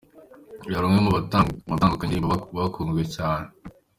[0.71, 3.47] Yari umwe mu batunganya indirimbo bakunzwe cyane.